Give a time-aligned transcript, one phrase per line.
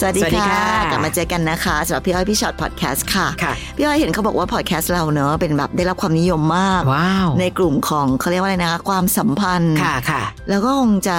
[0.00, 11.18] สวัสดีสวัสดีค่ะค่ะกลับมาเจอกันนะคะสำหรับพี่อ้อยพี่ชอ็อตพอดแคสต์ค่ะค่ะ พี่อ้อยเห็นเขาบอกว่าพอดแคสต์เราเนอะเป็นแบบได้รับความนิยมมากว้าวในกลุ่มของเขาเรียกว่าอะไรนะคะความสัมพันธ์ค่ะค่ะ แล้วก็คงจะ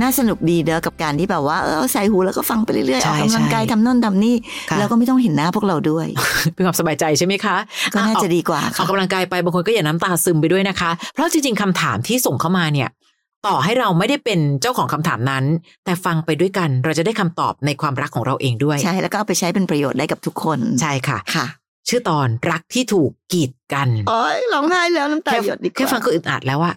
[0.00, 4.36] น่าสนุกดีเนอะกับการที่แบบว่าเออเอาใส่หูแล้วก็ฟังไปเรื่อยๆใช่ออกกำลังกายใช่ทำโน่นทำนี่
[4.70, 6.06] ค่ะแล้วก็ไม่ต้องเห็นหน้าพวกเราด้วย
[6.54, 7.56] เป็นความสบายใจใช่ไหมคะ
[7.94, 12.88] ก็น่าจะอ่ดีกว่าออกอค่ะอกกำลังกายไปบางคนก็อย่าน้ำตาซึมไปด้วยนะคะ เพราะจริงๆคำถามที่ส่งเข้ามาเนี่ย
[13.46, 15.44] ต่อให้เราไม่ได้เป็นเจ้าของคำถามนั้น
[15.84, 21.46] แต่ฟังไปด้วยกันเราจะได้คำตอบในความรักของเราเองด้วย ใช่ แล้วก็เอาไปใช้เป็นประโยชน์ได้กับทุกคน ใช่ค่ะค่ะ
[21.88, 26.74] ชื่อตอนรักที่ถูกกีดกันโอ้ยร้องไห้แล้วน้ำตาแค่หยดดีกว่าแค่ฟังก็อึดอัดแล้วอะ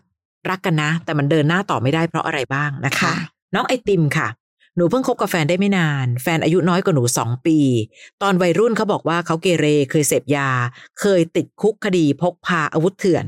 [0.49, 3.13] รักกันนะ แต่มันเดินหน้าต่อไม่ได้เพราะอะไรบ้างนะคะค่ะ
[3.55, 4.27] น้องไอติมค่ะ
[4.75, 7.57] หนูเพิ่งคบกับแฟนได้ไม่นาน แฟนอายุน้อยกว่าหนูสองปี
[8.21, 10.49] ตอนวัยรุ่นเขาบอกว่าเขาเกเรเคยเสพยา
[10.99, 13.25] เคยติดคุกคดีพกพาอาวุธเถื่อน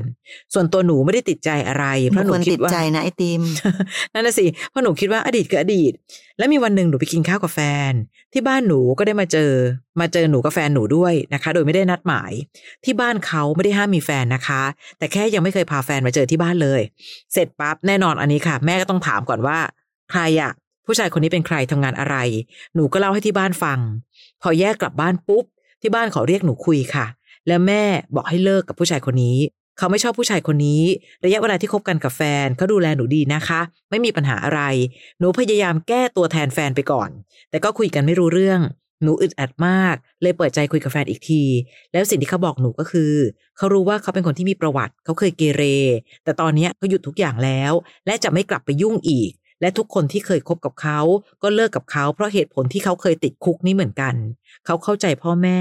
[0.54, 3.42] ส่วนตัวหนูไม่ได้ติดใจอะไร เพราะหนูควรคิติดดว่าใจนะไอติม
[4.12, 5.92] นั่นน่ะสิเพราะหนูคิดว่าอดีตคืออดีต
[6.38, 7.92] แล้วมีวันหนึ่งหนูไปกินข้าวกับแฟน
[8.32, 9.50] ที่บ้านหนูก็ได้มาเจอ
[10.00, 12.32] มาเจอหนูกับแฟนหนูด้วยนะคะ โดยไม่ได้นัดหมาย
[12.84, 14.62] ที่บ้านเขาไม่ได้ห้ามมีแฟนนะคะ
[14.98, 16.80] แต่แค่ยังไม่เคยพาแฟนมาเจอที่บ้านเลย
[17.32, 19.58] เสร็จปั๊บแน่นอนอันนี้ค่ะ แม่ก็ต้องถามก่อนว่า
[20.10, 20.52] ใครอะ
[20.86, 22.16] ผู้ชายคนนี้เป็นใครทำงานอะไร
[22.74, 23.78] หนูก็เล่าให้ที่บ้านฟัง
[24.42, 25.44] พอแยกกลับบ้านปุ๊บ
[25.80, 27.06] ที่บ้านขาเรียกหนูคุยค่ะ
[27.48, 27.82] แล้วแม่
[28.14, 29.38] บอกให้เลิกกับผู้ชายคนนี้
[29.78, 30.82] เขาไม่ชอบผู้ชายคนนี้
[31.24, 34.60] ระยะเวลาที่คบกันกับแฟนเขาดูแลหนูดีนะคะ ไม่มีปัญหาอะไร
[35.18, 37.10] หนูพยายามแก้ตัวแทนแฟนไปก่อน
[37.50, 38.60] แต่ก็คุยกันไม่รู้เรื่อง
[39.02, 41.42] หนูอึดอัดมาก เลยเปิดใจคุยกับแฟนอีกที
[41.92, 43.12] แล้วสิ่งที่เขาบอกหนูก็คือ
[43.56, 45.62] เขารู้ว่าเขาเป็นคนที่มีประวัติ เขาเคยเกเร
[46.24, 47.72] แต่ตอนนี้เขาหยุดทุกอย่างแล้ว
[48.06, 51.00] และจะไม่กลับไปยุ่งอีก และทุกคนที่เคยคบกับเขา
[51.42, 54.14] ก็เลิกกับเขาเพราะเหตุผลที่เขาเคยติดคุกนี่เหมือนกัน
[54.66, 55.60] เขาเข้าใจพ่อแม่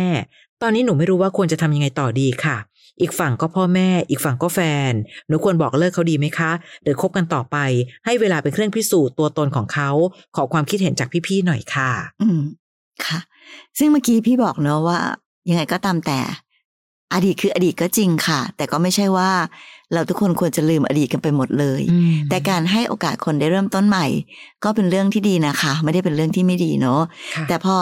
[0.61, 2.57] ตอนนี้หนูไม่รู้ว่าควรจะทำยังไงต่อดีค่ะ
[3.01, 4.59] อีกฝั่งก็พ่อแม่ อีกฝั่งก็แฟ
[4.91, 4.93] น
[5.27, 6.51] หนูควรบอกเลิกเขาดีไหมคะ
[6.83, 7.57] หรือคบกันต่อไป
[8.05, 9.89] ให้เวลาเป็นเครื่องพิสูจน์ตัวตนของเขา
[10.35, 11.91] ขอความคิดเห็นจากพี่ๆหน่อยค่ะ
[12.21, 12.41] อืม
[13.05, 13.19] ค่ะ
[13.77, 14.99] ซึ่งเมื่อกี้พี่บอกเนอะว่า
[15.49, 16.19] ยังไงก็ตามแต่
[17.13, 19.31] อดีตคืออดีตก็จริงค่ะ แต่ก็ไม่ใช่ว่า
[19.93, 21.81] เราทุกคนควรจะลืมอดีตกันไปหมดเลย
[22.29, 24.05] แต่การให้โอกาสคนได้เริ่มต้นใหม่
[24.63, 27.01] ก็เป็นเรื่องที่ดีนะคะ ไม่ได้เป็นเรื่องที่ไม่ดีเนาะ
[27.35, 27.77] ค่ะแต่พอ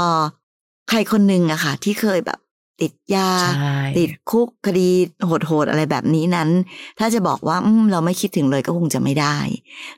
[0.90, 2.40] ใครคนหนึ่งอะค่ะ ที่เคยแบบ
[2.82, 4.90] ติดยาใช่ติดคุกคดี
[5.26, 6.50] โหดๆอะไรแบบนี้นั้น
[7.00, 9.38] ถ้าจะบอกว่าอืมเราไม่คิดถึงเลยก็คงจะไม่ได้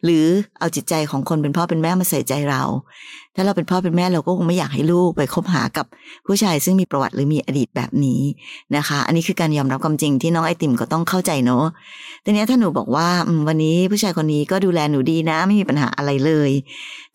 [0.04, 0.26] หรือ
[0.60, 2.64] เอาจิตใจของคนเป็นพ่อเป็นแม่มาใส่ใจเรา
[3.36, 5.86] ถ้าเราเป็นพ่อเป็นแม่เราก็คงไม่อยากให้ลูกไปคบหากับ
[6.26, 8.22] ผู้ชายซึ่งมีประวัติหรือมีอดีตแบบนี้
[8.76, 11.66] นะคะ อันนี้คือการยอมรับความจริงที่น้องไอติมก็ต้องเข้าใจเนาะ
[12.24, 16.52] ทีเนี้ยถ้าหนูบอกว่าอืมวันนี้ผู้ชายคนนี้ก็ดูแลหนูดีนะ ไม่มีปัญหาอะไรเลย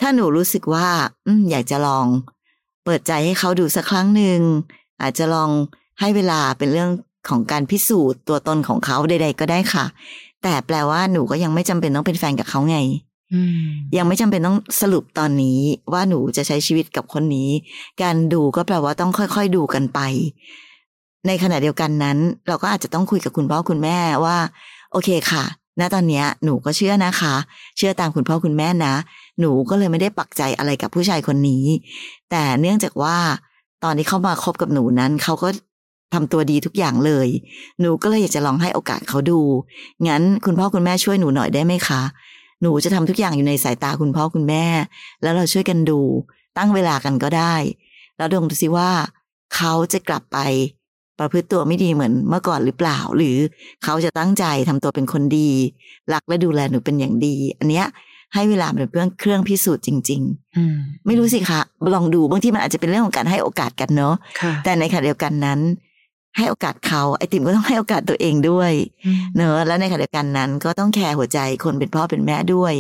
[0.01, 0.87] ถ้าหนูรู้สึกว่า
[1.27, 2.07] อืมอยากจะลอง
[2.85, 4.41] เปิดใจให้เขาดูสักครั้งหนึ่ง
[5.03, 5.51] อาจจะลอง
[6.01, 6.91] ให้เวลาเป็นเรื่อง
[7.29, 9.85] ของการพิสูจน์ตัวตนของเขาใดๆก็ได้ค่ะ
[10.43, 12.79] แต่แปลว่าหนูก็ยังไม่จำเป็นต้องเป็นแฟนกับเขาไง
[13.33, 15.61] อืมยังไม่จำเป็นต้องสรุปตอนนี้
[15.93, 17.51] ว่าหนูจะใช้ชีวิตกับคนนี้
[18.03, 20.01] การดูก็แปลว่าต้องค่อยๆดูกันไป
[21.27, 22.19] ในขณะเดียวกันนั้น
[22.49, 24.37] เราก็อาจจะต้องคุยกับคุณพ่อคุณแม่ว่า
[24.93, 25.45] โอเคค่ะ
[25.81, 27.35] ณตอนเนี้ยหนูก็เชื่อนะคะ
[27.77, 28.95] เชื่อตามคุณพ่อคุณแม่นะ
[29.41, 31.65] หนูก็เลยไม่ได้ปักใจอะไรกับผู้ชายคนนี้
[32.31, 33.17] แต่เนื่องจากว่า
[33.85, 35.49] ตอนที่เขามาคบกับหนูนั้นเขาก็
[36.15, 37.29] ทำตัวดีทุกอย่างเลย
[37.81, 39.41] หนูก็เลยอยากจะลองให้โอกาสเขาดู
[40.09, 42.03] งั้นคุณพ่อคุณแม่ช่วยหนูหน่อยได้ไหมคะ
[42.63, 44.67] หนูจะทำทุกอย่างอยู่ในสายตาคุณพ่อคุณแม่
[45.23, 46.01] แล้วเราช่วยกันดู
[46.59, 47.55] ตั้งเวลากันก็ได้
[48.17, 48.91] แล้วดงดูสิว่า
[49.55, 50.39] เขาจะกลับไป
[51.19, 53.37] ประพฤติตัวไม่ดีเหมือนเมื่อก่อนหรือเปล่า หรือ
[53.85, 55.51] เขาจะตั้งใจทำตัวเป็นคนดี
[56.13, 57.87] รักและดูแลหนูเป็นอย่างดี อันเนี้ย
[58.35, 60.23] ให้เวลาเป็นเครื่องเครื่องพิสูจน์จริง
[60.57, 61.61] อืมๆไม่รู้สิคะ
[61.95, 65.61] ลองดูบางทีมันอาจจะเป็นเรื่องของการให้โอกาสกันเนาะค่ะแต่ในขณะเดียวกันนั้น
[66.37, 68.73] ให้โอกาสเขาไอติมก็ต้องให้โอกาสตัวเองด้วย
[69.07, 72.75] อืมเนอะแล้วในขณะเดียวกันนั้น ก็ต้องแคร์หัวใจคนเป็นพ่อเป็นแม่ด้วย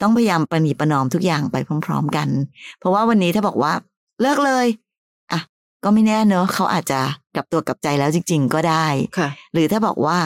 [0.00, 1.56] ต้องพยายามประนีประนอมทุกอย่างไป
[1.86, 2.28] พร้อม ๆ กัน
[2.78, 3.72] เพราะว่าวันนี้ถ้าบอกว่า
[4.22, 4.66] เลิกเลย
[5.32, 5.40] อะ
[5.84, 7.00] ก็ไม่แน่เนอะเขาอาจจะ
[7.34, 8.86] กลับตัวกลับใจแล้วจริง ๆ ก็ได้
[9.18, 10.18] ค่ะหรือถ้าบอกว่า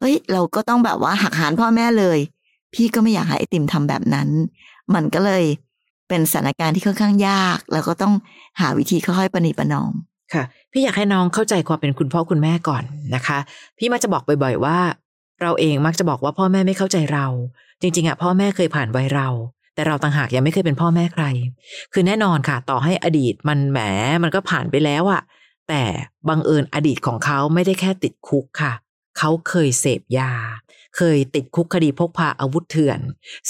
[0.00, 2.18] เฮ้ยเราก็ต้องแบบว่าหักหานพ่อแม่เลย
[2.76, 4.28] พี่ก็ไม่อยากให้ไอติมทำแบบนั้น
[4.94, 5.44] มันก็เลย
[6.08, 8.14] เป็นสถานการณ์ที่ค่อนข้างยาก แล้วก็ต้อง
[8.60, 9.92] หาวิธีค่อยๆประนีประนอม
[10.32, 12.82] ค่ะ พี่อยากให้น้องเข้าใจความเป็นคุณพ่อคุณแม่ก่อน
[13.14, 13.38] นะคะ
[13.78, 14.78] พี่มักจะบอกบ่อย ๆ ว่า
[15.42, 17.26] เราเองมักจะบอกว่าพ่อแม่ไม่เข้าใจเรา
[17.80, 19.28] จริงๆอะพ่อแม่เคยผ่านวัยเรา
[19.74, 21.24] แต่เราต่างหากยังไม่เคยเป็นพ่อแม่ใคร
[21.92, 23.78] คือแน่นอนค่ะ ต่อให้อดีตมันแหม
[24.22, 25.22] มันก็ผ่านไปแล้วอะ
[25.68, 25.82] แต่
[26.28, 28.72] บังเอิญอดีตของเขาไม่ได้แค่ติดคุกค่ะ
[29.18, 30.32] เขาเคยเสพยา
[30.96, 33.00] เคยติดคุกคดีพกพาอาวุธเถื่อน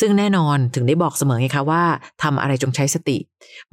[0.00, 1.84] ซึ่งแน่นอนถึงได้บอกเสมอไงคะว่า
[2.22, 3.18] ทำอะไรจงใช้สติ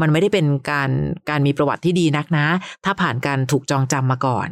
[0.01, 0.89] มันไม่ได้เป็นการ
[1.29, 2.47] การมีประวัติที่ดีนักนะ
[2.85, 4.47] ถ้าผ่านการถูกจองจำมาก่อน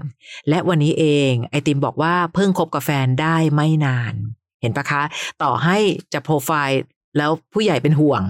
[0.50, 4.14] และวันนี้เองไอติมบอกว่าเพิ่งคบกับแฟนได้ไม่นาน
[4.62, 5.04] เห็นปะคะ
[5.44, 5.78] ต่อให้
[6.14, 6.82] จะโปรไฟล์
[7.18, 8.22] แล้วผู้ใหญ่เป็นห่วง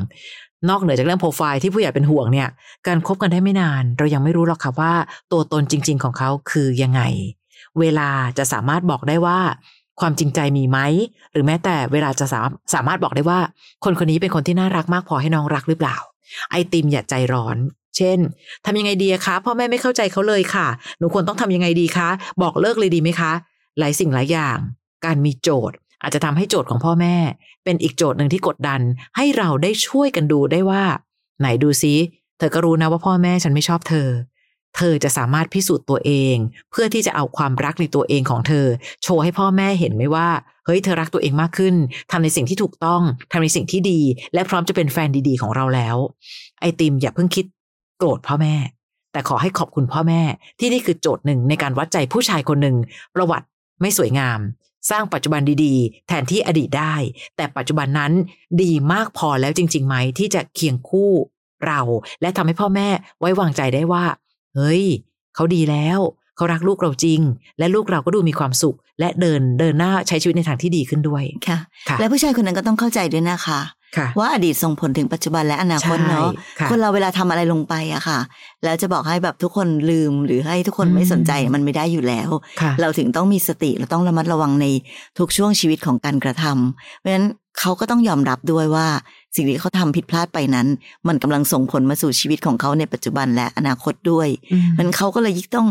[0.70, 2.50] นอกเหนือจากเรื่องโปรไฟล์ที่ผู้ใหญ่เป็นห่วงเนี่ย
[2.88, 4.94] การคบกันได้ไม่นาน เรายังไม่รู้หรอกค่ะว่า
[5.32, 7.02] ตัวตนจริง ๆ ของเขาคือยังไง
[7.80, 9.40] เวลาจะสามารถบอกได้ว่า
[10.00, 10.80] ความจริงใจมีไหม
[11.32, 13.40] หรือแม้แต่เวลาจะสามสามารถบอกได้ว่า
[13.84, 15.98] คนคนนี้เป็นคนที่น่ารักมากพอให้น้องรักหรือเปล่า
[16.52, 17.58] ไอติมอย่าใจร้อน
[17.98, 18.20] เช่น
[18.66, 20.68] ทำยังไงดีคะพ่อแม่ไม่เข้าใจเขาเลยค่ะ
[20.98, 22.10] หนูควรต้องทำยังไงดีคะ
[22.42, 23.32] บอกเลิกเลยดีไหมคะ
[23.80, 24.58] หลายสิ่งหลายอย่าง
[25.06, 27.16] การมีโจทย์อาจจะทำให้โจทย์ของพ่อแม่
[27.64, 28.82] เป็นอีกโจทย์หนึ่งที่กดดัน
[29.18, 30.84] ให้เราได้ช่วยกันดูได้ว่า
[31.40, 31.94] ไหนดูซิ
[32.38, 34.08] เธอก็รู้นะว่าพ่อแม่ฉันไม่ชอบเธอ
[34.76, 36.36] เธอจะสามารถพิสูจน์ตัวเอง
[36.72, 38.66] เพื่อที่จะเอาความรักในตัวเองของเธอ
[39.04, 40.30] โชว์ให้พ่อแม่เห็นไหมว่า
[40.66, 41.76] เฮ้ยเธอรักตัวเองมากขึ้น
[42.12, 43.02] ทำในสิ่งที่ถูกต้อง
[43.32, 44.02] ทำในสิ่งที่ดี
[44.34, 45.96] และพร้อมจะเป็นแฟนดีๆของเราแล้ว
[46.60, 47.46] ไอติมอย่าเพิ่งคิด
[47.98, 48.56] โกรธพ่อแม่
[49.12, 50.22] แต่ขอให้ขอบคุณพ่อแม่
[50.60, 52.76] ที่นี่คือโจทย์หนึ่งในการวัดใจผู้ชายคนหนึ่ง
[53.16, 53.48] ประวัติ
[53.82, 54.40] ไม่สวยงาม
[54.90, 56.96] สร้างปัจจุบันดีๆ แทนที่อดีตได้
[57.36, 58.12] แต่ปัจจุบันนั้น
[58.64, 61.12] ดีมากพอแล้วจริงๆไหมที่จะเคียงคู่
[61.66, 61.82] เรา
[62.22, 62.90] และทำให้พ่อแม่
[63.20, 64.04] ไว้วางใจได้ว่า
[64.56, 64.84] เฮ้ย
[65.36, 66.00] เขาดีแล้ว
[66.36, 67.22] เขารักลูกเราจริง
[67.60, 71.58] และลูกเราก็ดูมีความสุข และเดินเดินหน้าใช้ชีวิตในทางที่ดีขึ้นด้วยค่ะ
[71.90, 73.62] ค่ะและผู้ชายคนนั้นก็ต้องเข้าใจด้วยนะคะ
[73.98, 78.20] ค่ะว่าอดีตส่งผลถึงปัจจุบันและอนาคตเนาะใช่ค่ะคนเราเวลาทำอะไรลงไปอะค่ะ
[78.64, 82.30] แล้วจะบอกให้แบบทุกคนลืมหรือให้ทุกคนอืมไม่สนใจมันไม่ได้อยู่แล้ว
[82.62, 84.66] ค่ะเราถึงต้องมีสติเราต้องระมัดระวังใน
[85.20, 87.28] ทุกช่วงชีวิตของการกระทำเพราะฉะนั้น
[87.60, 88.88] เขาก็ต้องยอมรับด้วยว่า
[89.36, 90.68] สิ่งที่เขาทำผิดพลาดไปนั้น
[91.08, 95.68] มันกำลังส่งผลมาสู่ชีวิตของเขาในปัจจุบันและอนาคตด้วยอืมมันเขาก็เลยยิ่งต้อง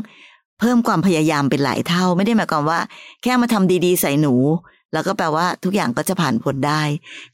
[0.61, 2.81] เพิ่มความพยายามเป็นหลายเท่า ไม่ได้หมายความว่า
[3.23, 4.35] แค่มาทำดีๆ ใส่หนู
[4.93, 6.83] แล้วก็แปลว่าทุกอย่างก็จะผ่านพ้นได้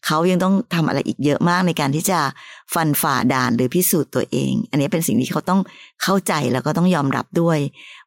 [0.07, 2.21] เขายังต้องทำอะไรอีกเยอะมากในการที่จะ
[2.75, 5.61] ฟันฝ่าด่านหรือพิสูจน์ตัวเอง อันนี้เป็นสิ่งที่เขาต้อง
[6.03, 7.59] เข้าใจแล้วก็ต้องยอมรับด้วย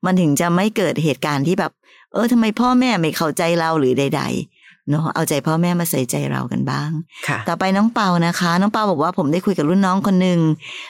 [0.05, 1.71] มันถึงจะไม่เกิดเหตุการณ์ที่แบบ
[2.13, 4.58] เออทำไมพ่อแม่ไม่เข้าใจเราหรือใด ๆ
[4.89, 6.89] เนาะเอาใจพ่อแม่มาใส่ใจเรากันบ้าง
[7.27, 10.39] ค่ะต่อไปน้องเปานะคะ น้องเปาบอกว่าผมได้คุยกับรุ่นน้องคนหนึ่ง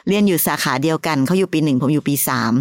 [0.07, 2.53] เรียนอยู่สาขาเดียวกันเขาอยู่ปีหนึ่งผมอยู่ปีสาม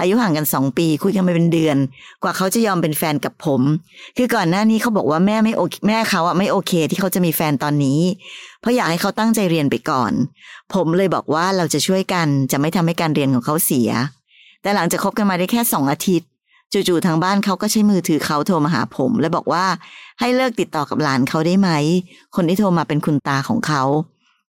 [0.00, 1.76] อายุห่างกันสองปี คุยกันมาเป็นเดือน
[2.22, 3.60] กว่าเขาจะยอมเป็นแฟนกับผม
[4.16, 8.00] คือก่อนหน้านี้เขาบอกว่าแม่ไม่โอเคแม่เขาอะไม่โอเค ที่เขาจะมีแฟนตอนนี้
[8.60, 10.12] เพราะอยากให้เขาตั้งใจเรียนไปก่อน
[10.74, 13.90] ผมเลยบอกว่าเราจะช่วยกันจะไม่ทำให้การเรียนของเขาเสีย
[14.62, 16.28] แต่หลังจากคบกันมาได้แค่สองอาทิตย์
[16.88, 19.64] จู่ๆทางบ้านเขาก็ใช้มือถือเขาโทรมาหาผม และบอกว่า
[20.20, 21.70] ให้เลิกติดต่อกับหลานเขาได้ไหม
[22.36, 23.82] คนที่โทรมาเป็นคุณตาของเขา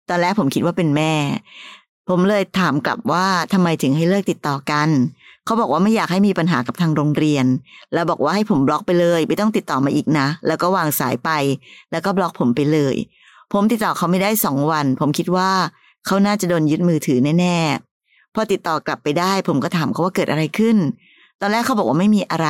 [0.08, 1.14] ตอนแรกผมคิดว่าเป็นแม่
[2.08, 4.88] ผมเลยถามกลับว่าทำไมถึงให้เลิกติดต่อกัน
[5.44, 7.46] เขาบอกว่าไม่อยากให้มีปัญหากับทางโรงเรียน
[7.92, 11.30] แล้วบอกว่าให้ผมบล็อกไปเลย ไม่ต้องติดต่อมาอีกนะ แล้วก็วางสายไป
[11.92, 12.96] แล้วก็บล็อกผมไปเลย
[13.52, 15.50] ผมติดต่อเขาไม่ได้สองวัน ผมคิดว่า
[16.06, 20.76] เขาน่าจะโดนยึดมือถือแน่ๆพอติดต่อกลับไปได้ ผมก็ถามเขาว่าเกิดอะไรขึ้น
[21.40, 22.48] ตอนแรกเขาบอกว่าไม่มีอะไร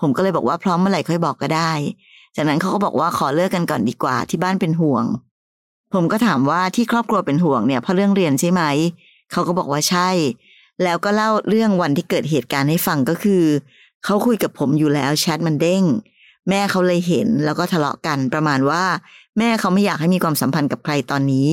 [0.00, 1.72] ผมก็เลยบอกว่าพร้อมเมื่อไหร่ค่อยบอกก็ได้
[2.36, 5.04] จากนั้นเขาก็บอกว่าขอเลิกกันก่อนดีกว่าที่บ้านเป็นห่วง
[5.94, 8.62] ผมก็ถามว่าที่ครอบครัวเป็นห่วงเนี่ยเพราะเรื่องเรียนใช่ไหม
[9.32, 10.08] เขาก็บอกว่าใช่
[10.82, 13.44] แล้วก็เล่าเรื่องวันที่เกิดเหตุการณ์ให้ฟังก็คือ
[14.04, 15.82] เขาคุยกับผมอยู่แล้วแชทมันเด้ง
[16.48, 18.84] แม่เขาเลยเห็นแล้วก็ทะเลาะกันประมาณว่า
[19.38, 21.48] แม่เขาไม่อยากให้มีความสัมพันธ์กับใครตอนนี้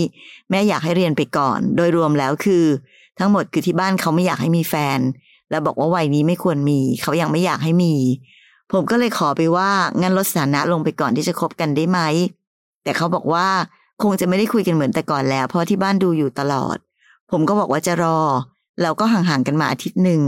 [0.50, 2.66] แม่อยากให้เรียนไปก่อน โดยรวมแล้วคือ
[3.20, 5.00] ทั้งหมดคือที่บ้านเขาไม่อยากให้มีแฟน
[5.52, 7.94] แล้วบอกว่าวัยนี้ไม่ควรมี เขายังไม่อยากให้มี
[8.72, 9.70] ผมก็เลยขอไปว่า
[10.02, 12.00] งั้นลดสถานะลงไปก่อนที่จะคบกันได้ไหม
[12.84, 13.48] แต่เขาบอกว่า
[14.04, 16.78] คงจะไม่ได้คุยกันเหมือนแต่ก่อนแล้ว เพราะที่บ้านดูอยู่ตลอด
[17.32, 18.20] ผมก็บอกว่าจะรอ
[18.82, 20.22] เราก็ห่างๆกันมาอาทิตย์หนึ่ง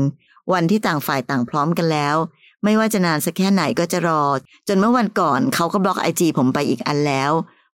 [0.54, 2.16] วันที่ต่างฝ่ายต่างพร้อมกันแล้ว
[2.64, 4.24] ไม่ว่าจะนานสักแค่ไหนก็จะรอ
[4.68, 7.32] จนเมื่อวันก่อนเขาก็บล็อกไอจีผมไปอีกอันแล้ว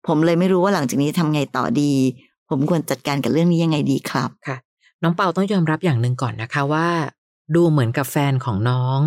[0.07, 1.93] ผมเลยไม่รู้ว่าหลังจากนี้ทำไงต่อดี
[2.50, 4.57] ผมควรจัดการกับเรื่องนี้ยังไงดีครับค่ะ
[5.02, 6.88] น้องเปาต้องยอมรับอย่างหนึ่งก่อนนะคะว่า
[7.57, 9.00] ดูเหมือนกับแฟนของน้อง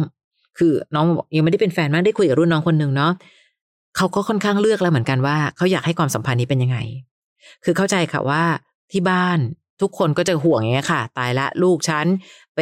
[0.58, 3.12] คือน้องบอกยังไม่ได้เป็นแฟนมากได้คุยกับรุ่นน้องคนหนึ่งเนาะ
[3.98, 6.78] เขาก็ค่อนข้างเลือกแล้วเหมือนกันว่าเขาอยากให้ความสัมพันธ์นี้เป็นยังไง
[7.64, 8.44] คือเข้าใจค่ะว่า
[8.92, 9.40] ที่บ้าน
[9.82, 12.06] ทุกคนก็จะห่วงอย่างเงี้ยค่ะ ตายละลูกฉัน
[12.56, 12.60] ไป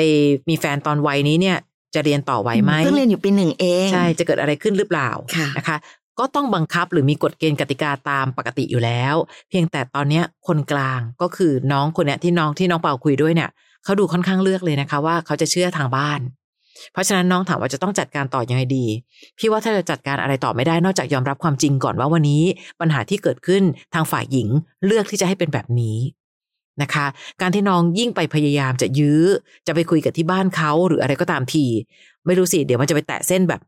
[0.49, 1.57] มีแฟนตอนวัยนี้เนี่ย
[1.95, 5.77] จะเรียนต่อไหวไหมเพิ่งเรียนอยู่ปีหนึ่งเองใช่จะเกิดอะไรขึ้นหรือเปล่าค่ะนะคะ
[6.19, 9.15] ก็ต้องบังคับหรือมีกฎเกณฑ์กติกาตามปกติอยู่แล้ว
[9.49, 13.49] เพียงแต่ตอนเนี้ยคนกลางก็คือน้องคนเนี้ยที่น้องที่น้องเป่าคุยด้วยเนี่ย
[13.83, 16.19] เขาดูค่อนข้างเลือกเลยนะคะ ว่าเขาจะเชื่อทางบ้าน
[16.91, 18.85] เพราะฉะนั้นน้องถามว่าจะต้องจัดการต่อยังไงดี
[19.37, 22.43] พี่ว่าถ้าจะจัดการอะไรต่อไม่ได้นอกจากยอมรับความจริงก่อนว่าวันนี้
[22.79, 24.47] ปัญหาที่เกิดขึ้นทางฝ่ายหญิง
[24.85, 25.97] เลือกที่จะให้เป็นแบบนี้
[26.81, 27.05] นะคะ
[27.41, 29.21] การที่น้องยิ่งไปพยายามจะยื้อ
[29.67, 31.65] จะไปคุยกับที่บ้านเขาหรืออะไรก็ตามที
[32.25, 33.61] ไม่รู้สิเดี๋ยวมันจะไปแตะเส้นแบบ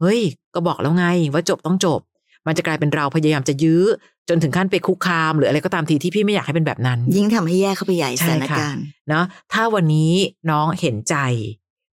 [0.00, 0.20] เฮ้ย
[0.54, 2.00] ก็บอกแล้วไงว่าจบต้องจบ
[2.46, 3.82] มันจะกลายเป็นเราพยายามจะยื้อ
[4.28, 10.12] จนถึงขั้นไปคุกคาม หรืออะไรก็ตามทีที่พี่ไม่อยากให้เป็นแบบนั้น ยิ่งทำให้แย่เข้าไปใหญ่สใช่ถานค่ะการณ์เนาะถ้าวันนี้
[10.50, 11.16] น้องเห็นใจ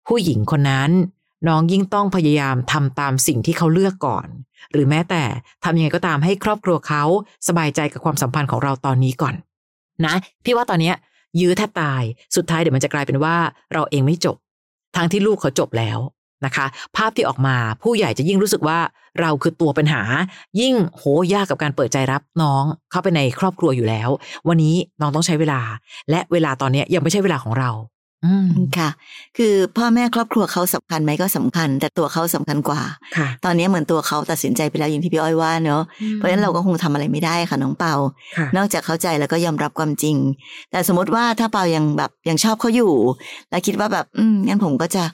[0.06, 0.90] ผู้หญิงคนนั้น
[1.48, 4.26] น้องยิ่งต้องพยายามทำตามสิ่งที่เขาเลือกก่อน
[4.72, 5.22] หรือแม้แต่
[5.64, 7.04] ทำยังไงก็ตามให้ครอบครัวเขา
[7.48, 9.34] สบายใจกับความสัมพันธ์ของเราตอนนี้ก่อน
[10.06, 10.94] นะ พี่ว่าตอนเนี้ย
[11.40, 12.02] ยื้อแทบตาย
[12.36, 13.36] สุดท้ายเดี๋ยวมันจะกลายเป็นว่า
[13.72, 14.36] เราเองไม่จบ
[14.96, 15.98] ทั้งที่ลูกเขาจบแล้ว
[16.44, 18.78] นะคะ ภาพที่ออกมาผู้ใหญ่จะยิ่งรู้สึกว่า
[19.20, 20.02] เราคือตัวปัญหา
[20.60, 24.08] ยิ่งโหยากกับการเปิดใจรับน้องเข้าไปในครอบครัวอยู่แล้ว
[24.48, 25.60] วันนี้น้องต้องใช้เวลา
[26.10, 27.70] และเวลาตอนเนี้ยยังไม่ใช่เวลาของเรา
[28.26, 28.90] อืมค่ะ
[29.38, 32.80] คือพ่อแม่ครอบครัวเขาสำคัญไหมก็สำคัญ แต่ตัวเขาสำคัญกว่า
[33.16, 35.82] ค่ะตอนนี้เหมือนตัวเขาตัดสินใจไปแล้วอย่างที่พี่อ้อยว่าเนอะ
[36.14, 37.94] เพราะฉะนั้นเราก็คงทำอะไรไม่ได้ค่ะน้องเปา
[38.36, 40.16] ค่ะนอกจากเข้าใจแล้วก็ยอมรับความจริง
[40.70, 42.92] แต่สมมติว่าถ้าเปายังแบบยังชอบเขาอยู่
[43.50, 45.04] แล้วคิดว่าแบบ อืมงั้นผมก็จะ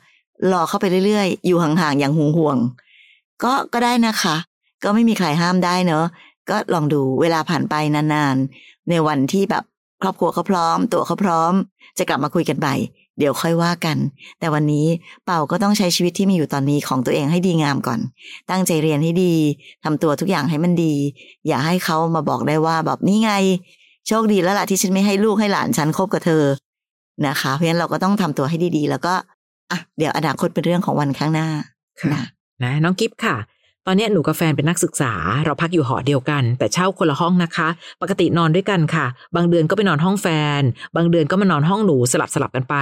[0.52, 4.37] รอเข้าไปเรื่อยๆ อยู่ห่างๆ อย่างห่วงๆก็ก็ได้นะคะ
[4.85, 6.04] ก็ไม่มีใครห้ามได้เนอะ
[6.50, 9.64] ก็ลองดูเวลาผ่านไปนานๆ ในวันที่แบบ
[10.02, 11.52] ครอบครัวเขาพร้อม ตัวเขาพร้อม
[11.99, 12.75] จะกลับมาคุยกันใหม่
[13.18, 13.97] เดี๋ยวค่อยว่ากัน
[14.38, 14.87] แต่วันนี้
[15.25, 18.00] เป่าก็ต้องใช้ชีวิตที่มีอยู่ตอนนี้ของตัวเองให้ดีงามก่อน
[18.50, 19.35] ตั้งใจเรียนให้ดี
[19.85, 20.95] ทำตัวทุกอย่างให้มันดี
[21.47, 23.33] อย่าให้เขามาบอกได้ว่าแบบนี่ไง
[24.07, 26.45] โชคดีแล้วล่ะที่ฉันไม่ให้ลูกให้หลานฉันคบกับเธอ
[27.26, 29.14] นะคะ เพราะฉะนั้นเราก็ต้องทำตัวให้ดีๆ แล้วก็
[29.70, 31.48] อะเดี๋ยวอนาคตเป็นเรื่องของวันข้างหน้า
[32.00, 32.22] ค่ะนะ
[32.62, 33.37] นะน้องกิฟค่ะ
[33.90, 35.12] ตอนเนี้ยหนูกับแฟนเป็นนักศึกษา
[35.45, 37.68] เราพักอยู่หอเดียวกัน แต่เช่าคนละห้องนะคะ
[38.02, 40.28] ปกตินอนด้วยกันค่ะ บางเดือนก็ไปนอนห้องแฟ
[40.61, 40.62] น
[40.97, 42.76] บางเดือนก็มานอนห้องหนูสลับสลับกันไป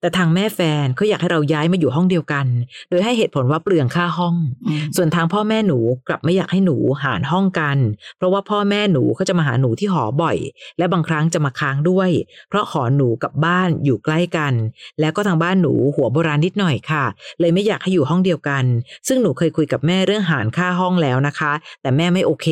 [0.00, 2.46] แต่ทางแม่แฟนเขาอยากให้เราย้ายมาอยู่ห้องเดียวกัน
[2.90, 4.34] โดยให้เหตุผลว่าเปลืองค่าห้อง
[4.66, 7.78] อืมส่วนทางพ่อแม่หนูกลับไม่อยากให้หนูหารห้องกัน
[8.16, 10.36] เพราะว่าพ่อแม่หนูเขาจะมาหาหนูที่หอบ่อย
[10.78, 12.10] และบางครั้งจะมาค้างด้วย
[12.48, 14.54] เพราะหอหนูกับบ้านอยู่ใกล้กัน
[15.00, 17.04] แล้วก็ทางบ้านหนูหัวโบราณนิดหน่อยค่ะ
[17.40, 18.64] เลยไม่อยากให้อยู่ห้องเดียวกัน
[19.08, 22.48] ซึ่งหนูเคยคุยกับแม่เรื่องหารค่าห้องแล้วนะคะ แต่แม่ไม่โอเค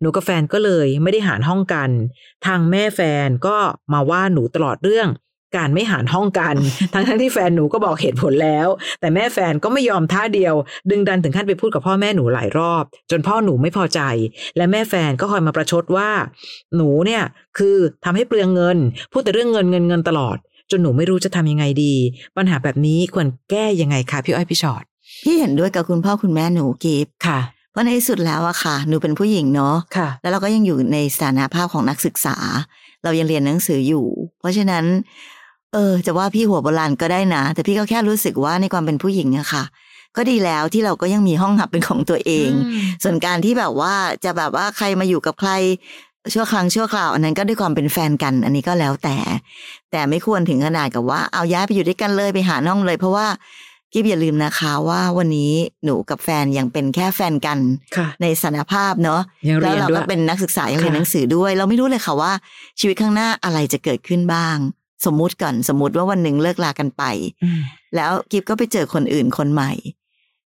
[0.00, 1.90] หนูกับแฟนก็เลยไม่ได้หารห้องกัน
[2.46, 3.56] ทางแม่แฟนก็
[3.92, 5.08] มาว่าหนูตลอดเรื่อง
[5.56, 6.56] การไม่หารห้องกัน
[6.94, 8.68] ทั้งทั้งที่แฟนหนูก็บอกเหตุผลแล้ว
[9.00, 10.54] แต่แม่แฟนก็ไม่ยอมท่าเดียว
[10.90, 14.00] ดึงดันถึงขั้นไปพูดกับพ่อแม่หนูหลายรอบ จนพ่อหนูไม่พอใจ
[14.56, 16.10] และแม่แฟนก็คอยมาประชดว่า
[16.76, 17.22] หนูเนี่ย
[17.58, 18.78] คือทำให้เปลืองเงิน
[19.12, 20.36] พูดแต่เรื่องเงินเงินเงินตลอด
[20.70, 21.94] จนหนูไม่รู้จะทำยังไงดี
[22.36, 24.84] ปัญหาแบบนี้ควรแก้ยังไงคะพี่อ้อยพี่ชอต
[25.22, 32.36] พี่เห็นด้วยกับคุณพ่อคุณแม่หนูกิฟต์ค่ะ เพราะในที่สุดแล้วอะค่ะ หนูเป็นผู้หญิงเนาะค่ะ แล้วเราก็ยังอยู่ในสถานภาพของนักศึกษา
[33.04, 34.06] เรายังเรียนหนังสืออยู่
[34.38, 34.84] เพราะฉะนั้น
[35.72, 39.64] เออ จะว่าพี่หัวโบราณก็ได้นะ แต่พี่ก็แค่รู้สึกว่าในความเป็นผู้หญิงอะค่ะ
[40.16, 42.50] ก็ดีแล้วที่เราก็ยังมีห้องหับเป็นของตัวเอง
[43.02, 45.50] ส่วนการที่แบบว่าจะแบบว่าใครมาอยู่กับใคร
[46.32, 49.16] ชั่วครั้งชั่วคราวอันนั้นก็ด้วยความเป็นแฟนกัน อันนี้ก็แล้วแต่
[49.90, 53.26] แต่ไม่ควรถึงขนาดกับว่าเอาย้ายไปอยู่ด้วยกันเลยไปหาน้องเลย เพราะว่า
[53.92, 55.52] กิฟอย่าลืมนะคะว่าวันนี้
[55.84, 57.58] หนูกับแฟนยังเป็นแค่แฟนกัน
[57.96, 62.32] ค่ะในสถานภาพเนาะยังแล้เรีวยนเราด้วก็ยเป็นนักศึกษายังเรียนค่ะหนังสือด้วย เราไม่รู้เลยค่ะว่า
[62.80, 64.56] ชีวิตข้างหน้าอะไรจะเกิดขึ้นบ้าง
[65.06, 67.02] สมมุติก่อนสมมุติว่าวันหนึ่งเลิกลากันไป
[67.44, 67.60] อืม
[67.96, 69.72] แล้วกิฟก็ไปเจอคนอื่นคนใหม่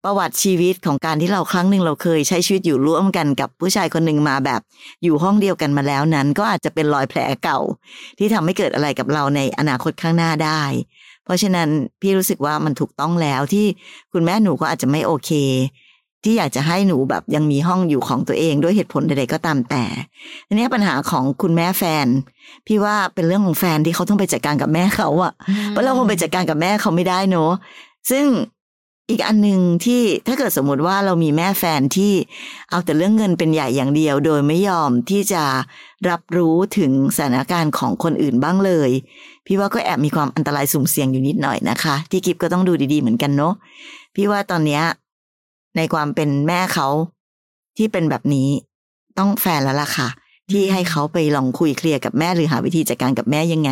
[0.03, 4.61] ประวัติชีวิตของการที่เราครั้งหนึ่งเราเคยใช้ชีวิตอยู่ร่วมกันกับผู้ชายคนหนึ่งมาแบบ
[5.03, 7.59] อยู่ห้องเดียวกันมาแล้วนั้น ก็อาจจะเป็นรอยแผลเก่า
[8.17, 10.61] ที่ทำให้เกิดอะไรกับเราในอนาคตข้างหน้าได้
[11.27, 11.69] เพราะฉะนั้น
[12.01, 13.65] พี่รู้สึกว่ามันถูกต้องแล้วที่
[14.13, 15.31] คุณแม่หนูก็อาจจะไม่โอเค
[16.23, 19.85] ที่อยากจะให้หนูแบบยังมีห้องอยู่ของตัวเองด้วยเหตุผลใดๆก็ตามแต่
[20.47, 22.07] ทีนี้ปัญหาของคุณแม่แฟน
[22.67, 25.33] พี่ว่าเป็นเรื่องของแฟนที่เขาต้องไปจัดการกับแม่เขาอะ
[25.69, 27.51] เพราะเราคงไปจัดการกับแม่เขาไม่ได้เนอะ
[28.11, 28.25] ซึ่ง
[29.09, 32.13] อีกอันหนึ่งที่ถ้าเกิดสมมติว่าเรามีแม่แฟนที่
[32.69, 35.43] เอาแต่เรื่องเงินเป็นใหญ่อย่างเดียว โดยไม่ยอมที่จะ
[36.09, 38.89] รับรู้ถึงสถานการณ์ของคนอื่นบ้างเลย
[39.47, 43.53] พี่ว่าก็แอบมีความอันตรายสุ่มเสี่ยงอยู่นิดหน่อยนะคะ ที่กิฟก็ต้องดูดีๆเหมือนกันเนาะ
[44.15, 44.83] พี่ว่าตอนเนี้ย
[45.77, 46.87] ในความเป็นแม่เขา
[47.77, 48.49] ที่เป็นแบบนี้
[49.17, 50.07] ต้องแฟนแล้วล่ะค่ะ
[50.51, 53.71] ที่ให้เขาไปลองคุยเคลียร์กับแม่หรือหาวิธีจัดการกับแม่ยังไง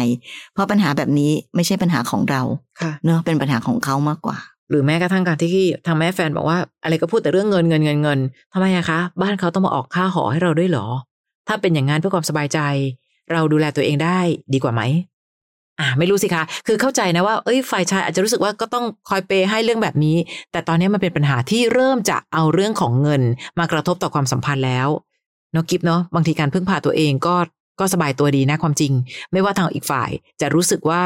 [0.53, 2.41] เพราะปัญหาแบบนี้ไม่ใช่ปัญหาของเรา
[2.81, 4.37] ค่ะเนอะเป็นปัญหาของเขามากกว่า
[4.69, 8.19] หรือแม้กระทั่งการที่ทางแม่แฟนบอกว่า อะไรก็พูดแต่เรื่องเงินเงินเงินเงิน
[8.53, 10.87] ทำไมอะคะ บ้านเขาต้องมาออกค่าหอให้เราด้วยเหรอ
[11.47, 12.59] ถ้าเป็นอย่างนั้นเพื่อความสบายใจ
[13.31, 14.19] เราดูแลตัวเองได้
[14.53, 14.81] ดีกว่าไหม
[15.79, 20.17] อ่าไม่รู้สิคะ คือเข้าใจนะว่า เอ้ย ฝ่ายชายอาจจะรู้สึกว่าก็ต้องคอยเปย์ให้เรื่องแบบนี้
[20.51, 23.21] แต่ตอนนี้มันเป็นปัญหาที่เริ่มจะเอาเรื่องของเงิน
[23.59, 24.87] มากระทบต่อความสัมพันธ์แล้ว
[25.53, 27.35] เนาะกิฟเนาะ บางทีการพึ่งพาตัวเองก็
[27.79, 28.91] ก็สบายตัวดีนะความจริง
[29.31, 30.09] ไม่ว่าทางอีกฝ่าย
[30.41, 31.03] จะรู้สึกว่า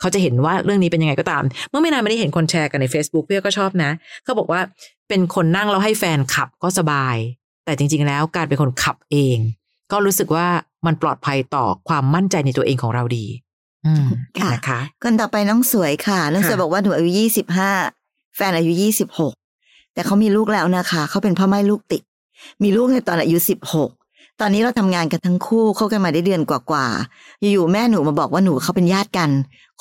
[0.00, 3.90] เขาจะเห็นว่าเรื่องนี้เป็นยังไงก็ตาม เมื่อไม่นานมานี้เห็นคนแชร์กันใน Facebook พี่อก็ชอบนะ
[4.24, 4.60] เขาบอกว่า
[5.08, 7.16] เป็นคนนั่งแล้วให้แฟนขับก็สบาย
[7.64, 9.38] แต่จริง ๆ แล้วการเป็นคนขับเอง
[9.92, 10.46] ก็รู้สึกว่า
[10.86, 13.24] มันปลอดภัยต่อความมั่นใจในตัวเองของเราดี
[14.38, 17.70] ค่ะนะคะ คนต่อไปน้องสวยค่ะน้องสวยค่ะบอกว่าหนูอายุยี่สิบห้า
[18.36, 19.32] แฟนอายุยี่สิบหก
[19.94, 22.02] แต่เขามีลูกแล้วนะคะ เขาเป็นพ่อแม่ลูกติด
[22.62, 23.90] มีลูกในตอนอายุสิบหก
[24.40, 29.30] ตอนนี้เราทำงานกันทั้งคู่คบกันมาได้เดือนกว่าๆอยู่ๆแม่หนูมาบอกว่าหนูเขาเป็นญาติกัน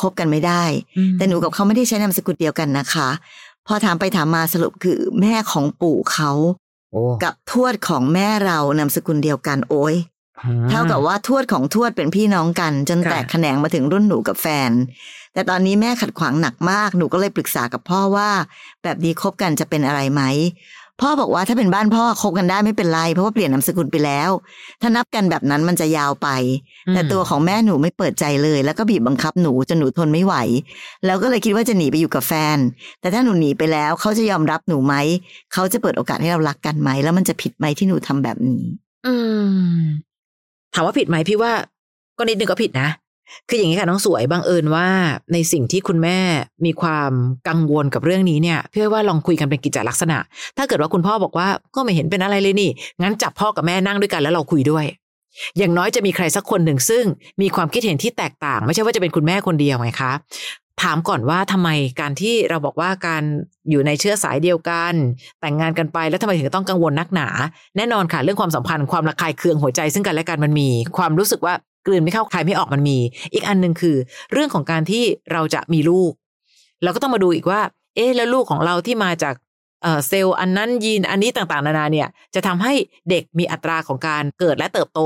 [0.01, 0.63] คบกันไม่ได้
[0.97, 3.09] อืมแต่หนูกับเขาไม่ได้ใช้นามสกุลเดียวกันนะคะ
[3.67, 6.31] พอถามไปถามมาสรุปคือแม่ของปู่เขา
[6.91, 9.95] โอ้กับทวดของแม่เรานามสกุลเดียวกันโอ้ย
[10.69, 14.71] เท่ากับว่าทวดของทวดเป็นพี่น้องกัน จนค่ะแตกแขนงมาถึงรุ่นหนูกับแฟน
[15.33, 18.29] แต่ตอนนี้แม่ขัดขวางหนักมากหนูก็เลยปรึกษากับพ่อว่า
[18.83, 20.21] แบบนี้คบกันจะเป็นอะไรไหม
[21.03, 24.29] พ่อบอกว่าถ้าเป็นบ้านพ่อคบกันได้ไม่เป็นไร เพราะว่าเปลี่ยนนามสกุลไปแล้ว
[24.81, 26.29] ถ้านับกันแบบนั้นมันจะยาวไป
[26.93, 30.35] แต่ตัวของแม่หนูไม่เปิดใจเลย แล้วก็บีบบังคับหนูจนหนูทนไม่ไหว
[31.05, 32.57] แล้วก็เลยคิดว่าจะหนีไปอยู่กับแฟน
[33.01, 34.95] แต่ถ้าหนูหนีไปแล้วเขาจะยอมรับหนูไหม
[35.53, 38.63] เขาจะเปิดโอกาสให้เรารักกันไหมแล้วมันจะผิดไหมที่หนูทำแบบนี้
[39.07, 39.15] อื
[39.71, 39.79] ม
[40.73, 41.51] ถามว่าผิดไหมพี่ว่า
[42.17, 42.89] ก็นิดนึงก็ผิดนะ
[43.49, 44.87] คืออย่างนี้ค่ะน้องสวยบังเอิญว่า
[45.33, 46.17] ในสิ่งที่คุณแม่
[46.65, 47.11] มีความ
[47.47, 50.17] กังวลกับเรื่องนี้เนี่ยพี่ว่าลองคุยกันเป็นกิจลักษณะ
[50.57, 52.69] ถ้าเกิดว่าคุณพ่อบอกว่าก็ไม่เห็นเป็นอะไรเลยนี่
[53.01, 54.85] งั้นจับพ่อกับแม่นั่งด้วยกันแล้วเราคุยด้วย
[55.57, 57.03] อย่างน้อยจะมีใครสักคนหนึ่งซึ่ง
[57.41, 60.11] มีความคิดเห็นที่แตกต่าง ไม่ใช่ว่าจะเป็นคุณแม่คนเดียวไงคะ
[60.83, 61.69] ถามก่อนว่าทำไม
[62.01, 63.23] การที่เราบอกว่าการ
[63.69, 64.93] อยู่ในเชื้อสายเดียวกัน
[65.41, 67.27] แต่งงานกันไปแล้วทำไมถึงต้องกังวลนักหนา
[67.77, 71.53] แน่นอนค่ะ เรื่องความสัมพันธ์ความระคายเคืองหัวใจ ซึ่งกันและกันมันมี ความรู้สึกว่า
[71.87, 72.97] กลืนไม่เข้าคายไม่ออกมันมี
[73.33, 73.95] อีกอันหนึ่งคือ
[74.33, 76.11] เรื่องของการที่เราจะมีลูก
[76.83, 77.61] เราก็ต้องมาดูอีกว่า
[77.95, 79.35] เอ๊ะแล้วลูกของเราที่มาจาก
[80.07, 82.73] เซลล์อันนั้นยีนอันนี้ต่างๆ นานาเนี่ย จะทำให้
[83.09, 84.99] เด็กมีอัตราของการเกิดและเติบโต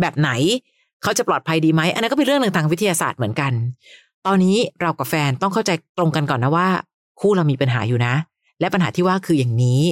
[0.00, 0.30] แบบไหน
[1.02, 3.52] เขาจะปลอดภัยดีไหมอันนั้นก็เป็นเรื่องหนึ่งทางวิทยาศาสตร์เหมือนกัน
[4.26, 6.68] ตอนนี้เรากับแฟนต้องเข้าใจตรงกันก่อนนะว่า
[7.20, 8.14] คู่เรามีปัญหาอยู่นะ
[8.60, 9.82] และปัญหาที่ว่าคืออย่างนี้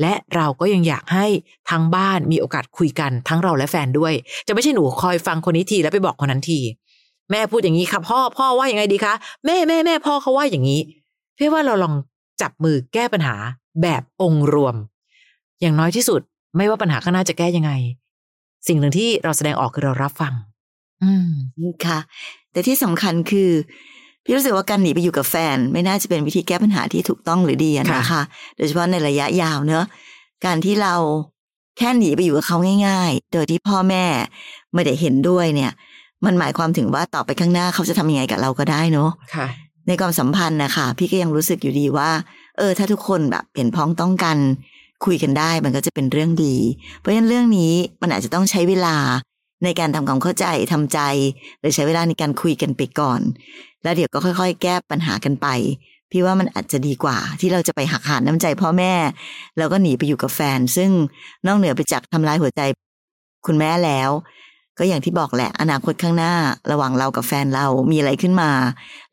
[0.00, 1.26] และเราก็ยังอยากให้
[1.70, 4.14] ทั้งบ้านมีโอกาสคุยกันทั้งเราและแฟนด้วย
[4.46, 6.60] จะไม่ใช่หนูคอยฟังคนนี้ทีแล้วไปบอกคนนั้นที
[7.30, 9.14] แม่พูดอย่างนี้ค่ะพ่อพ่อว่ายังไงดีคะ
[9.46, 10.80] แม่แม่แม่พ่อเขาว่าอย่างนี้
[11.34, 11.94] เพื่อว่าเราลอง
[12.40, 13.36] จับมือแก้ปัญหา
[13.82, 14.74] แบบองค์รวม
[15.60, 16.20] อย่างน้อยที่สุด
[16.56, 17.72] ไม่ว่าปัญหาข้างหน้าจะแก้ยังไง
[18.68, 20.34] สิ่งหนึ่งที่เราแสดงออกคือเรารับฟัง
[21.02, 21.30] อืม
[21.86, 21.98] ค่ะ
[22.54, 23.50] แต่ที่สำคัญคือ
[24.24, 28.22] พี่รู้สึกว่าการหนีไปอยู่กับแฟน ไม่น่าจะเป็นวิธีแก้ปัญหาที่ถูกต้องหรือดีอะนะคะ
[28.56, 29.84] โดยเฉพาะในระยะยาวเนอะ
[30.44, 30.94] การที่เรา
[31.78, 34.04] แค่หนีไปอยู่กับเขาง่าย ๆ โดยที่พ่อแม่
[34.74, 35.72] ไม่ได้เห็นด้วยเนี่ย
[36.24, 39.46] มันหมายความถึงว่าต่อไปข้างหน้าเขาจะทำยังไงกับเราก็ได้เนอะค่ะ
[39.86, 42.10] ในความสัมพันธ์นะคะพี่ก็ยังรู้สึกอยู่ดีว่า
[42.58, 44.38] เออ ถ้าทุกคนแบบเห็นพ้องต้องกัน
[45.04, 46.56] คุยกันได้มันก็จะเป็นเรื่องดี
[46.98, 48.96] เพราะฉะนั้นเรื่องนี้มันอาจจะต้องใช้เวลา
[49.64, 51.00] ในการทำความเข้าใจทำใจ
[51.60, 53.20] หรือใช้เวลาในการคุยกันไปก่อน
[53.82, 55.46] แล้วเดี๋ยวก็ค่อย ๆ แก้ปัญหากันไป
[56.10, 58.94] พี่ว่ามันอาจจะดีกว่า ที่เราจะไปหักหานน้ำใจพ่อแม่
[59.58, 60.90] แล้วก็หนีไปอยู่กับแฟน ซึ่ง
[61.46, 62.60] นอกเหนือไปจากทำลายหัวใจ
[63.46, 64.10] คุณแม่แล้ว
[64.78, 66.32] ก็อย่างที่บอกแหละอนาคตข้างหน้า
[66.70, 68.50] ระหว่างเรากับแฟนเรามีอะไรขึ้นมา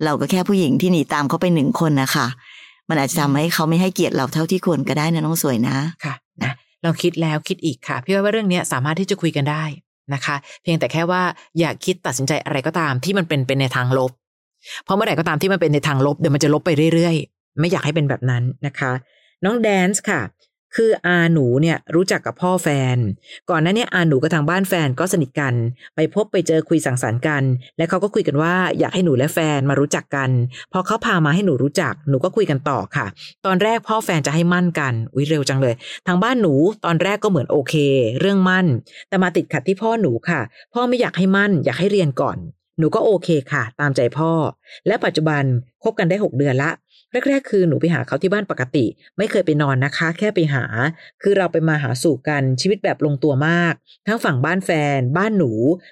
[0.04, 2.28] เราก็แค่ผู้หญิงที่หนีตามเขาไปหนึ่งคนนะคะ
[2.90, 6.52] มันอาจจะทำให้เขาไม่ให้เกียรติเราเท่าที่ควรก็ได้นะน้องสวยนะค่ะนะ
[6.84, 9.64] ลองคิดแล้วคิดอีกค่ะ พี่ว่าเรื่องนี้สามารถที่จะคุยกันได้
[10.14, 11.22] นะคะ เพียงแต่แค่ว่า
[11.60, 14.12] อย่าคิดตัดสินใจอะไรก็ตามที่มันเป็นเป็นในทางลบ
[14.84, 18.92] เพราะเมื่อไหร่ก็ตามที่มันเป็นในทางลบเดี๋ยวมันจะลบไปเรื่อยๆ ไม่อยากให้เป็นแบบนั้นนะคะ
[19.46, 20.22] น้องแดนซ์ค่ะ
[20.76, 22.98] คืออาหนูเนี่ยรู้จักกับพ่อแฟน
[23.50, 25.54] ก่อนหน้านี้อาหนูกับทางบ้านแฟนก็สนิทกัน
[25.96, 27.44] ไปพบไปเจอคุยสังสรรค์กัน
[27.78, 30.30] และเขาก็คุยกันว่าอยากให้หนูและแฟนมารู้จักกัน
[30.74, 33.06] พอเขาพามาให้หนูรู้จักหนูก็คุยกันต่อค่ะ
[33.46, 35.76] ตอนแรกพ่อแฟนจะให้มั่นกันอุ้ยเร็วจังเลย
[36.08, 36.54] ทางบ้านหนู
[36.86, 37.74] ตอนแรกก็เหมือนโอเค
[38.20, 38.66] เรื่องมั่น
[39.10, 40.42] แต่มาติดขัดที่พ่อหนูค่ะ
[40.74, 42.40] พ่อไม่อยากให้มั่น อยากให้เรียนก่อน
[42.80, 44.32] หนูก็โอเคค่ะ ตามใจพ่อ
[44.88, 45.44] และปัจจุบัน
[45.84, 46.70] คบกันได้ 6 เดือนละ
[47.28, 48.86] แรกๆคือหนูไปหาเขาที่บ้านปกติ
[49.18, 50.64] ไม่เคยไปนอนนะคะ แค่ไปหา
[51.22, 53.74] คือเราไปมาหาสู่กันชีวิตแบบลงตัวมาก
[54.08, 55.52] ทั้งฝั่งบ้านแฟน บ้านหนู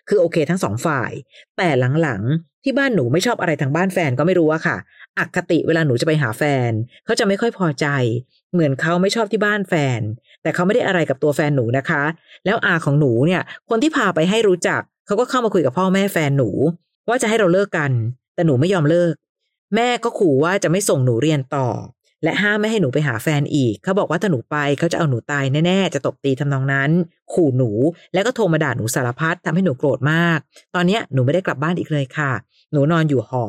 [0.10, 1.12] คือโอเค ทั้งสองฝ่าย
[1.58, 1.70] แต่
[2.02, 4.78] หลังๆที่บ้านหนูไม่ชอบอะไรทางบ้านแฟนก็ไม่รู้อะค่ะ
[5.18, 6.72] อคติเวลาหนูจะไปหาแฟน
[7.06, 7.88] เขาจะไม่ค่อยพอใจ
[8.54, 10.00] เหมือนเขาไม่ชอบที่บ้านแฟน
[10.42, 12.04] แต่เขาไม่ได้อะไรกับตัวแฟนหนูนะคะ
[12.46, 16.50] แล้วอาของหนูเนี่ย คนที่พาไปให้รู้จัก เขาก็เข้ามาคุยกับพ่อแม่แฟนหนู
[17.10, 17.92] ว่าจะให้เราเลิกกัน
[18.36, 19.14] แต่หนูไม่ยอมเลิก
[19.76, 21.70] แม่ก็ขู่ว่าจะไม่ส่งหนูเรียนต่อ
[22.24, 26.92] และห้ามไม่ให้หนูไปหาแฟนอีก เขาบอกว่าถ้าหนูไปเขาจะเอาหนูตายแน่ๆ จะตบตีทำนองนั้น
[27.34, 27.72] ขู่หนู
[28.14, 30.40] แล้วก็โทรมาด่าหนูสารพัดทำให้หนูโกรธมาก
[30.76, 32.32] ตอนเนี้ยหนูไม่ได้กลับบ้านอีกเลยค่ะ
[32.72, 33.46] หนูนอนอยู่หอ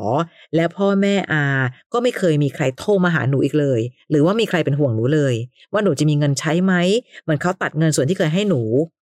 [0.55, 1.43] และพ่อแม่อา
[1.93, 3.79] ก็ไม่เคยมีใครโทรมาหาหนูอีกเลย
[4.09, 5.35] หรือว่ามีใครเป็นห่วงหนูเลย
[5.73, 6.73] ว่าหนูจะมีเงินใช้ไหม
[7.23, 8.61] เหมือนเขาตัดเงินส่วนที่เคยให้หนู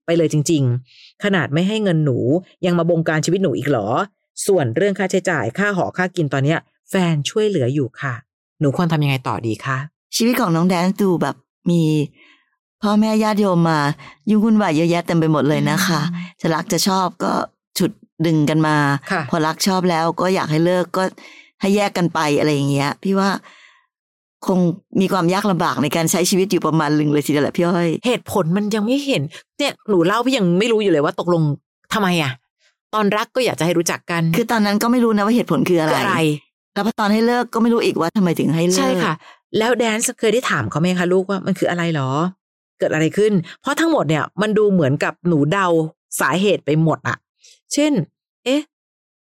[0.06, 0.62] ไปเลยจริง
[0.94, 2.18] ๆ ขนาดไม่ให้เงินหนู
[2.66, 3.88] ยังมาบงการชีวิตหนูอีกเหรอ
[4.46, 6.58] ส่วนเรื่องค่าใช้จ่ายค่าหอค่ากินตอนเนี้ย
[6.92, 8.14] แฟนช่วยเหลืออยู่ค่ะ
[8.60, 9.78] หนูควรทำยังไงต่อดีคะ
[10.16, 11.36] ชีวิตของน้องแดนซ์ดูแบบ
[11.70, 11.82] มี
[12.82, 13.78] พ่อแม่ญาติโยมมา
[14.30, 16.00] ยุ่งวุ่นวายเยอะแยะเต็มไปหมดเลยนะคะ
[16.40, 17.32] จะรักจะชอบก็
[17.78, 17.90] ฉุด
[18.26, 18.76] ดึงกันมา
[19.10, 21.02] ค่ะพอรักชอบแล้วก็อยากให้เลิกก็
[21.60, 23.30] ให้แยกกันไปอะไรอย่างเงี้ย พี่ว่า
[24.46, 24.58] คง
[25.00, 29.22] มีความยากลำบากในการใช้ชีวิตอยู่ประมาณหนึ่งเลยทีเดียวแหละพี่อ้อย เหตุผลมันยังไม่เห็น
[29.58, 31.42] เนี่ยหนูเล่าพี่ยังไม่รู้อยู่เลยว่าตกลง
[31.92, 32.32] ทำไมอะ
[32.94, 36.18] ตอนรักก็อยากจะให้รู้จักกัน คือตอนนั้นก็ไม่รู้นะว่าเหตุผลคืออะไรคืออะไร
[36.74, 39.14] แล้วพอตอนให้เลิกก็ไม่รู้อีกว่าทำไมถึงให้เลิกใช่ค่ะ
[39.58, 42.10] แล้วแดนซ์เคยได้ถามเขาไหมคะลูกว่ามันคืออะไรหรอ
[42.78, 45.66] เกิดอะไรขึ้น เพราะทั้งหมดเนี่ยมันดูเหมือนกับหนูเดา
[46.20, 47.16] สาเหตุไปหมดอะ
[47.72, 47.92] เช่น
[48.44, 48.62] เอ๊ะ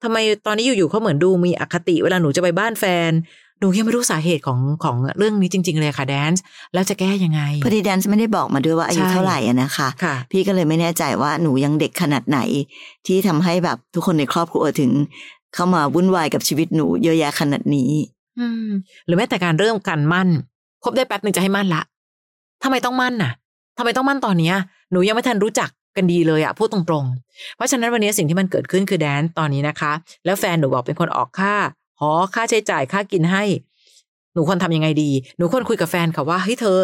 [0.03, 3.11] ทำไมตอนนี้อยู่ๆเขาเหมือนดูมีอคติเวลาหนูจะไปบ้านแฟน
[3.59, 12.39] หนูยังไม่รู้สาเหตุของของเรื่องนี้จริง ๆ เลยค่ะแดนซ์แล้วจะแก้ยังไงพอดีแดนซ์ไม่ได้บอกมาด้วยว่าอายุใช่เท่าไหร่อะนะคะค่ะพี่ก็เลยไม่แน่ใจว่าหนูยังเด็กขนาดไหน
[13.07, 14.91] ที่ทำให้แบบทุกคนในครอบครัวถึง
[15.53, 17.91] เข้ามาวุ่นวายกับชีวิตหนูเยอะแยะขนาดนี้
[18.39, 18.69] อืม
[19.05, 20.29] หรือแม้แต่การเริ่มการมั่น
[20.83, 21.81] คบได้แป๊บหนึ่งจะให้มั่นละ
[22.63, 23.31] ทำไมต้องมั่นน่ะ
[23.77, 24.55] ทำไมต้องมั่นตอนเนี้ย
[24.91, 29.91] หนูยังไม่ทันรู้จักกันดีเลยอะพูดตรงๆ เพราะฉะนั้นวันนี้สิ่งที่มันเกิดขึ้นคือแดนตอนนี้นะคะ
[30.25, 31.53] แล้วแฟนหนูบอกเป็นคนออกค่า
[31.99, 33.43] หอค่าใช้จ่ายค่ากินให้
[34.33, 36.79] หนูควรทำยังไงดี หนูควรคุยกับแฟนค่ะว่าเฮ้ยเธอ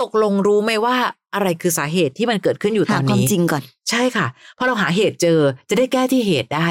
[0.00, 0.96] ตกลงรู้ไหมว่า
[1.34, 6.68] อะไรคือสาเหตุที่มันเกิดขึ้นอยู่ตหาอนความนี้จริงก่อน ใช่ค่ะ เพราะเราหาเหตุเจอจะได้แก้ที่เหตุได้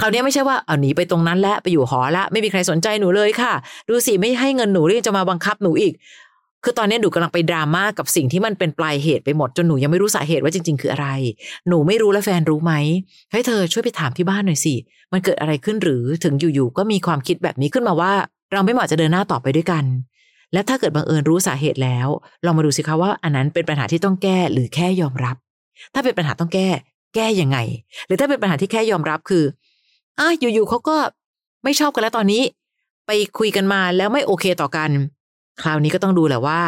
[0.00, 3.52] คราวนี้ไม่ใช่ว่าเอาหนีไปตรงนั้นและไปอยู่หอละไม่มีใครสนใจหนูเลยค่ะ
[3.88, 5.94] ดูสิไม่ให้เงินหนูเรียกจะมาบังคับหนูอีก
[6.64, 11.08] คือตอนนี้หนูกำลังไปดราม่ากับสิ่งที่มันเป็นปลายเหตุไปหมดจนหนูยังไม่รู้สาเหตุว่าจริง ๆ คืออะไร
[11.68, 12.72] หนูไม่รู้และแฟนรู้ไหม
[13.32, 14.74] ให้เธอช่วยไปถามที่บ้านหน่อยสิ
[15.12, 18.12] มันเกิดอะไรขึ้นหรือถึงอยู่ๆก็มีความคิดแบบนี้ขึ้นมาว่า
[18.52, 19.84] เราไม่เหมาะจะเดินหน้าต่อไปด้วยกัน
[20.52, 22.08] และถ้าเกิดบังเอิญรู้สาเหตุแล้ว
[22.44, 25.36] ลองมาดูสิคะว่าอันนั้นเป็นปัญหาที่ต้องแก้หรือแค่ยอมรับ
[25.94, 26.68] ถ้าเป็นปัญหาต้องแก้
[27.14, 27.58] แก้ยังไง
[28.06, 29.44] หรือถ้าเป็นปัญหาที่แค่ยอมรับคือ
[30.18, 30.96] อะอยู่ๆเขาก็
[31.64, 32.42] ไม่ชอบกันแล้วตอนนี้
[33.06, 34.90] ไปคุยกันมาแล้วไม่โอเคต่อกัน
[35.62, 36.60] คราวนี้ก็ต้องดูแหละว่า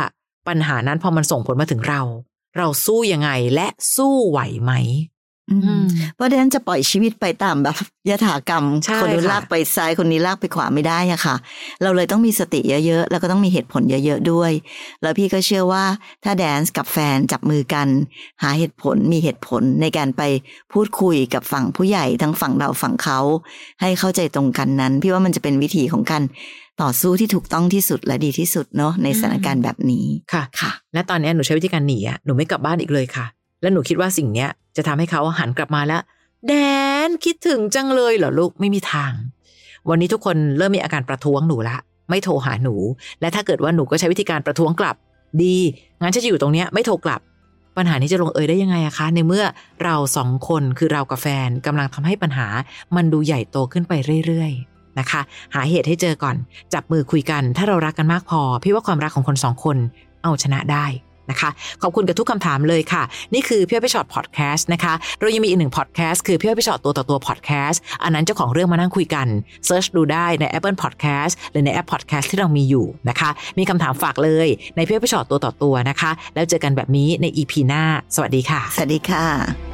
[0.48, 2.00] ปัญหานั้นพอมันส่งผลมาถึงเรา
[2.56, 4.72] เราสู้ยังไงและสู้ไหวไหม
[6.14, 7.76] เพราะฉะนั้นจะปล่อยชีวิตไปตามแบบ
[8.10, 11.36] ยถากรรมใช่คนนู้นค่ะลากไปซ้ายคนนี้ลากไปขวาไม่ได้อะค่ะ
[11.82, 14.52] เราเลยต้องมีสติเยอะๆ แล้วก็ต้องมีเหตุผลเยอะๆด้วย
[15.02, 15.84] แล้วพี่ก็เชื่อว่า
[16.24, 17.88] ถ้าแดนซ์กับแฟนจับมือกัน
[18.42, 20.22] หาเหตุผลมีเหตุผลในการไป
[20.72, 23.20] พูดคุยกับฝั่งผู้ใหญ่ทั้งฝั่งเราฝั่งเขา
[23.80, 26.22] ให้เข้าใจตรงกันนั้น พี่ว่ามันจะเป็นวิธีของการ
[26.82, 33.26] ต่อสู้ที่ถูกต้องที่สุดและดีที่สุดเนาะในสถานการณ์แบบนี้ค่ะค่ะ และตอนนี้หนูใช้วิธีการหนีอะหนูไม่กลับบ้านอีกเลยค่ะ
[33.64, 36.02] และหนูคิดว่าสิ่งเนี้ยจะทำให้เขาหันกลับมาแล้ว
[36.48, 36.52] แด
[37.06, 39.12] นคิดถึงจังเลยเหรอลูกไม่มีทาง
[39.88, 41.76] วันนี้ทุกคนเริ่มมีอาการประท้วงหนูละ
[42.10, 42.74] ไม่โทรหาหนู
[43.20, 44.96] และถ้าเกิดว่าหนูก็ใช้วิธีการประท้วงกลับ
[45.42, 45.56] ดี
[46.00, 47.20] งั้นฉันจะอยู่ตรงเนี้ยไม่โทรกลับ
[47.76, 49.44] ปัญหานี้จะลงเอยได้ยังไงอะคะ ในเมื่อ
[49.84, 52.46] เราสองคนคือเรากับแฟนกำลังทำให้ปัญหา
[52.96, 53.92] มันดูใหญ่โตขึ้นไป
[54.26, 55.20] เรื่อยๆนะคะ
[55.54, 56.36] หาเหตุให้เจอก่อน
[56.74, 59.76] จับมือคุยกัน ถ้าเรารักกันมากพอ พี่ว่าความรักของคนสองคน
[60.22, 60.86] เอาชนะได้
[61.30, 61.50] นะคะ
[61.82, 63.02] ขอบคุณกับทุกคำถามเลยค่ะ
[63.34, 69.26] นี่คือพี่อ้อยพี่ฉอดพอดแคสต์นะคะ เรายังมีอีกหนึ่งพอดแคสต์คือพี่อ้อยพี่ฉอดตัวต่อตัวพอดแคสต์อันนั้นเจ้าของเรื่องมานั่งคุยกัน
[69.66, 77.82] search ดูได้ใน Apple Podcast หรือในแอปพอดแคสต์ที่เรามีอยู่นะคะ มีคำถามฝากเลยในพี่อ้อยพี่ฉอดตัวต่อตัวนะคะ แล้วเจอกันแบบนี้ใน EP หน้า
[78.14, 79.73] สวัสดีค่ะ สวัสดีค่ะ